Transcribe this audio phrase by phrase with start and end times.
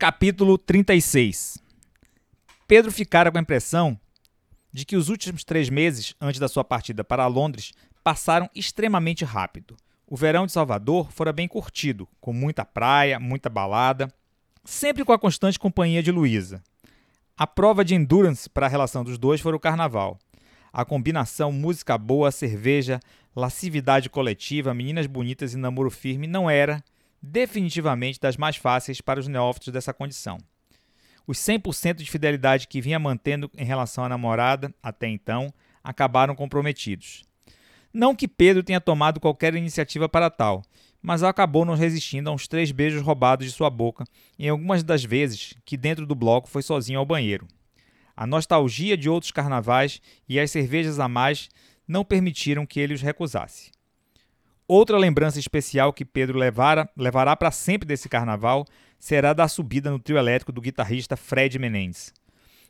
[0.00, 1.58] Capítulo 36
[2.66, 4.00] Pedro ficara com a impressão
[4.72, 9.76] de que os últimos três meses antes da sua partida para Londres passaram extremamente rápido.
[10.06, 14.10] O verão de Salvador fora bem curtido, com muita praia, muita balada,
[14.64, 16.62] sempre com a constante companhia de Luísa.
[17.36, 20.18] A prova de endurance para a relação dos dois foi o carnaval.
[20.72, 23.00] A combinação música boa, cerveja,
[23.36, 26.82] lascividade coletiva, meninas bonitas e namoro firme não era,
[27.22, 30.38] definitivamente, das mais fáceis para os neófitos dessa condição.
[31.26, 35.52] Os 100% de fidelidade que vinha mantendo em relação à namorada até então
[35.82, 37.22] acabaram comprometidos.
[37.92, 40.62] Não que Pedro tenha tomado qualquer iniciativa para tal,
[41.02, 44.04] mas acabou não resistindo a uns três beijos roubados de sua boca
[44.38, 47.46] em algumas das vezes que dentro do bloco foi sozinho ao banheiro.
[48.16, 51.48] A nostalgia de outros carnavais e as cervejas a mais
[51.88, 53.70] não permitiram que ele os recusasse.
[54.72, 58.64] Outra lembrança especial que Pedro levara, levará para sempre desse carnaval
[59.00, 62.14] será da subida no trio elétrico do guitarrista Fred Menendez.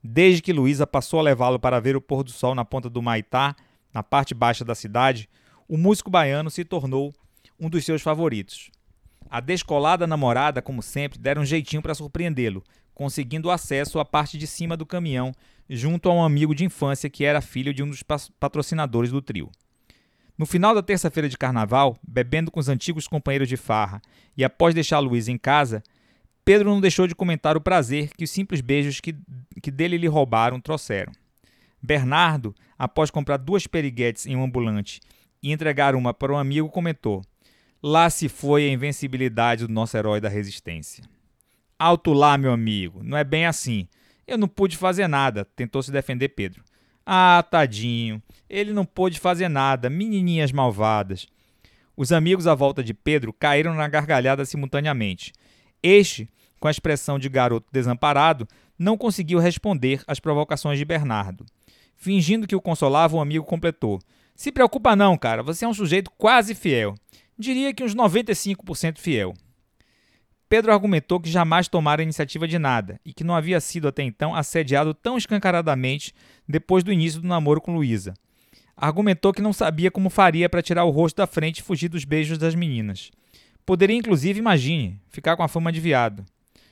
[0.00, 3.02] Desde que Luísa passou a levá-lo para ver o pôr do sol na ponta do
[3.02, 3.56] Maitá,
[3.92, 5.28] na parte baixa da cidade,
[5.66, 7.12] o músico baiano se tornou
[7.58, 8.70] um dos seus favoritos.
[9.28, 12.62] A descolada namorada, como sempre, deram um jeitinho para surpreendê-lo,
[12.94, 15.32] conseguindo acesso à parte de cima do caminhão,
[15.68, 18.04] junto a um amigo de infância que era filho de um dos
[18.38, 19.50] patrocinadores do trio.
[20.38, 24.00] No final da terça-feira de carnaval, bebendo com os antigos companheiros de farra
[24.36, 25.82] e após deixar Luiz em casa,
[26.44, 29.16] Pedro não deixou de comentar o prazer que os simples beijos que,
[29.60, 31.12] que dele lhe roubaram trouxeram.
[31.82, 35.00] Bernardo, após comprar duas periguetes em um ambulante
[35.42, 37.22] e entregar uma para um amigo, comentou:
[37.82, 41.04] Lá se foi a invencibilidade do nosso herói da resistência.
[41.76, 43.88] Alto lá, meu amigo, não é bem assim.
[44.26, 46.62] Eu não pude fazer nada, tentou se defender Pedro.
[47.10, 51.26] Ah, tadinho, ele não pôde fazer nada, menininhas malvadas.
[51.96, 55.32] Os amigos à volta de Pedro caíram na gargalhada simultaneamente.
[55.82, 56.28] Este,
[56.60, 58.46] com a expressão de garoto desamparado,
[58.78, 61.46] não conseguiu responder às provocações de Bernardo.
[61.96, 63.98] Fingindo que o consolava, o amigo completou:
[64.34, 66.94] Se preocupa não, cara, você é um sujeito quase fiel.
[67.38, 69.32] Diria que uns 95% fiel.
[70.48, 74.34] Pedro argumentou que jamais tomara iniciativa de nada e que não havia sido até então
[74.34, 76.14] assediado tão escancaradamente
[76.48, 78.14] depois do início do namoro com Luísa.
[78.74, 82.04] Argumentou que não sabia como faria para tirar o rosto da frente e fugir dos
[82.04, 83.10] beijos das meninas.
[83.66, 86.24] Poderia, inclusive, imagine, ficar com a fama de viado.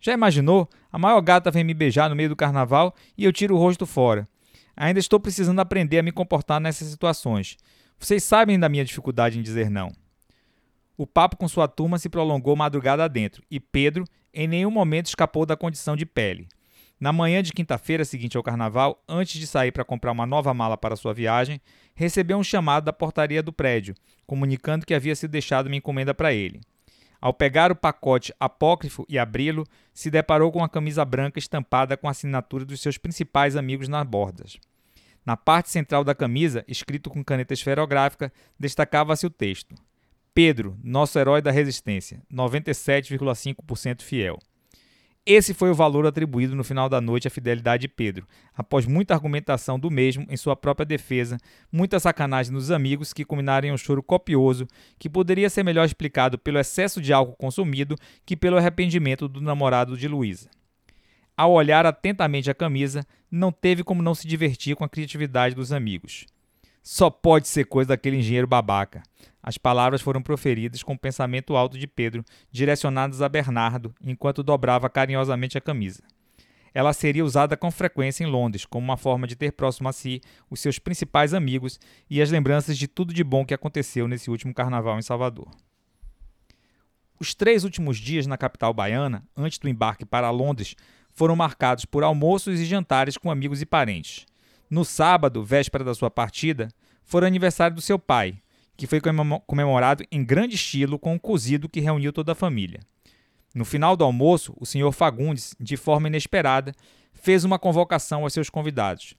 [0.00, 0.68] Já imaginou?
[0.90, 3.84] A maior gata vem me beijar no meio do carnaval e eu tiro o rosto
[3.84, 4.26] fora.
[4.74, 7.56] Ainda estou precisando aprender a me comportar nessas situações.
[7.98, 9.90] Vocês sabem da minha dificuldade em dizer não.
[10.98, 14.04] O papo com sua turma se prolongou madrugada adentro e Pedro
[14.34, 16.48] em nenhum momento escapou da condição de pele.
[16.98, 20.76] Na manhã de quinta-feira seguinte ao carnaval, antes de sair para comprar uma nova mala
[20.76, 21.60] para sua viagem,
[21.94, 23.94] recebeu um chamado da portaria do prédio,
[24.26, 26.60] comunicando que havia sido deixado uma encomenda para ele.
[27.20, 32.08] Ao pegar o pacote apócrifo e abri-lo, se deparou com uma camisa branca estampada com
[32.08, 34.58] a assinatura dos seus principais amigos nas bordas.
[35.24, 39.76] Na parte central da camisa, escrito com caneta esferográfica, destacava-se o texto:
[40.38, 44.38] Pedro, nosso herói da resistência, 97,5% fiel.
[45.26, 49.14] Esse foi o valor atribuído no final da noite à fidelidade de Pedro, após muita
[49.14, 51.38] argumentação do mesmo em sua própria defesa,
[51.72, 56.38] muita sacanagem dos amigos que culminaram em um choro copioso que poderia ser melhor explicado
[56.38, 60.48] pelo excesso de álcool consumido que pelo arrependimento do namorado de Luísa.
[61.36, 65.72] Ao olhar atentamente a camisa, não teve como não se divertir com a criatividade dos
[65.72, 66.26] amigos.
[66.90, 69.02] Só pode ser coisa daquele engenheiro babaca.
[69.42, 74.88] As palavras foram proferidas com o pensamento alto de Pedro, direcionadas a Bernardo, enquanto dobrava
[74.88, 76.02] carinhosamente a camisa.
[76.72, 80.22] Ela seria usada com frequência em Londres, como uma forma de ter próximo a si
[80.48, 81.78] os seus principais amigos
[82.08, 85.50] e as lembranças de tudo de bom que aconteceu nesse último carnaval em Salvador.
[87.20, 90.74] Os três últimos dias na capital baiana, antes do embarque para Londres,
[91.12, 94.24] foram marcados por almoços e jantares com amigos e parentes.
[94.70, 96.68] No sábado, véspera da sua partida,
[97.02, 98.38] foi aniversário do seu pai,
[98.76, 99.00] que foi
[99.46, 102.80] comemorado em grande estilo com um cozido que reuniu toda a família.
[103.54, 106.74] No final do almoço, o senhor Fagundes, de forma inesperada,
[107.14, 109.14] fez uma convocação aos seus convidados.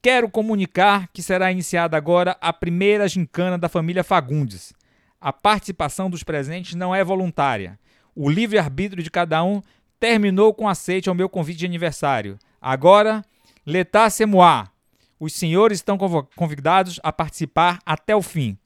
[0.00, 4.72] Quero comunicar que será iniciada agora a primeira gincana da família Fagundes.
[5.20, 7.78] A participação dos presentes não é voluntária.
[8.14, 9.60] O livre-arbítrio de cada um
[9.98, 12.38] terminou com aceite ao meu convite de aniversário.
[12.60, 13.24] Agora,
[13.66, 14.73] l'état c'est moi.
[15.18, 15.96] Os senhores estão
[16.34, 18.58] convidados a participar até o fim.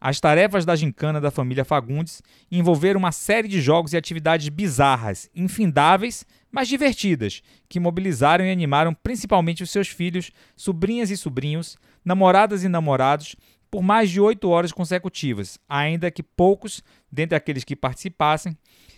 [0.00, 5.28] As tarefas da gincana da família Fagundes envolveram uma série de jogos e atividades bizarras,
[5.34, 12.62] infindáveis, mas divertidas, que mobilizaram e animaram principalmente os seus filhos, sobrinhas e sobrinhos, namoradas
[12.62, 13.34] e namorados,
[13.68, 18.56] por mais de oito horas consecutivas, ainda que poucos, dentre aqueles que participassem,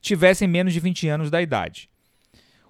[0.00, 1.88] tivessem menos de 20 anos da idade.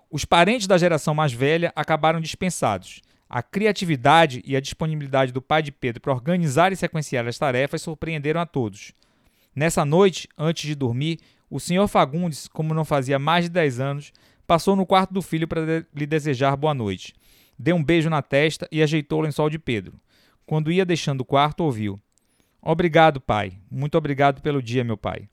[0.08, 3.02] Os parentes da geração mais velha acabaram dispensados.
[3.34, 7.80] A criatividade e a disponibilidade do pai de Pedro para organizar e sequenciar as tarefas
[7.80, 8.92] surpreenderam a todos.
[9.56, 11.18] Nessa noite, antes de dormir,
[11.48, 14.12] o senhor Fagundes, como não fazia mais de 10 anos,
[14.46, 17.14] passou no quarto do filho para lhe desejar boa noite.
[17.58, 19.98] Deu um beijo na testa e ajeitou o lençol de Pedro.
[20.44, 21.98] Quando ia deixando o quarto, ouviu:
[22.60, 23.54] Obrigado, pai.
[23.70, 25.26] Muito obrigado pelo dia, meu pai.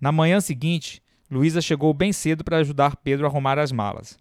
[0.00, 4.18] Na manhã seguinte, Luísa chegou bem cedo para ajudar Pedro a arrumar as malas.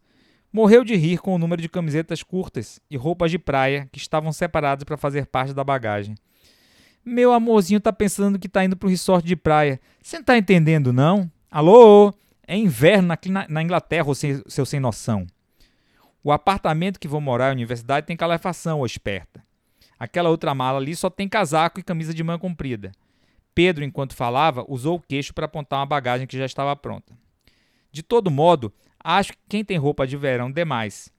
[0.53, 4.33] Morreu de rir com o número de camisetas curtas e roupas de praia que estavam
[4.33, 6.15] separadas para fazer parte da bagagem.
[7.06, 9.80] Meu amorzinho tá pensando que tá indo pro resort de praia.
[10.01, 11.31] Você não tá entendendo, não?
[11.50, 12.13] Alô?
[12.45, 15.25] É inverno aqui na, Inglaterra, seu, seu sem noção.
[16.24, 19.42] O apartamento que vou morar na universidade tem calefação, ô esperta.
[19.98, 22.92] Aquela outra mala ali só tem casaco e camisa de manga comprida.
[23.56, 27.13] Pedro, enquanto falava, usou o queixo para apontar uma bagagem que já estava pronta.
[27.92, 28.71] De todo modo,
[29.03, 31.12] acho que quem tem roupa de verão demais.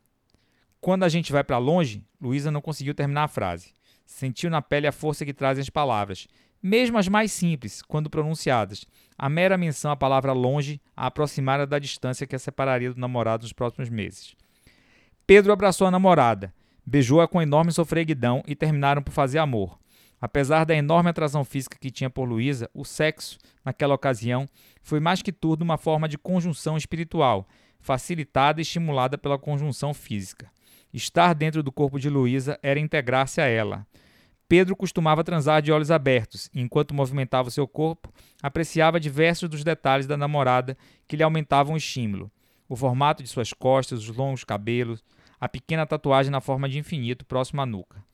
[0.80, 3.72] Quando a gente vai para longe, Luísa não conseguiu terminar a frase.
[4.04, 6.26] Sentiu na pele a força que trazem as palavras,
[6.62, 8.84] mesmo as mais simples, quando pronunciadas.
[9.16, 13.42] A mera menção à palavra longe a aproximara da distância que a separaria do namorado
[13.42, 14.34] nos próximos meses.
[15.26, 16.52] Pedro abraçou a namorada,
[16.84, 19.78] beijou-a com enorme sofreguidão e terminaram por fazer amor.
[20.20, 24.46] Apesar da enorme atração física que tinha por Luísa, o sexo, naquela ocasião,
[24.80, 27.48] foi mais que tudo uma forma de conjunção espiritual,
[27.82, 30.50] facilitada e estimulada pela conjunção física.
[30.94, 33.86] Estar dentro do corpo de Luísa era integrar-se a ela.
[34.48, 38.12] Pedro costumava transar de olhos abertos e, enquanto movimentava seu corpo,
[38.42, 40.76] apreciava diversos dos detalhes da namorada
[41.08, 42.30] que lhe aumentavam o estímulo.
[42.68, 45.02] O formato de suas costas, os longos cabelos,
[45.40, 48.04] a pequena tatuagem na forma de infinito próximo à nuca.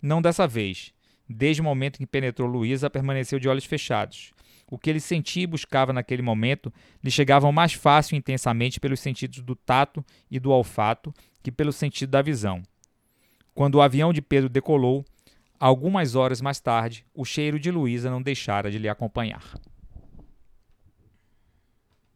[0.00, 0.92] Não dessa vez.
[1.28, 4.32] Desde o momento em que penetrou Luísa, permaneceu de olhos fechados.
[4.70, 6.72] O que ele sentia e buscava naquele momento
[7.02, 11.12] lhe chegavam mais fácil e intensamente pelos sentidos do tato e do olfato
[11.42, 12.62] que pelo sentido da visão.
[13.54, 15.04] Quando o avião de Pedro decolou,
[15.58, 19.42] algumas horas mais tarde, o cheiro de Luísa não deixara de lhe acompanhar.